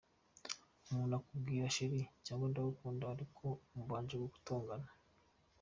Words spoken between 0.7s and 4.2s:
umuntu akubwira cheri cg Ndagukunda ari uko mubanje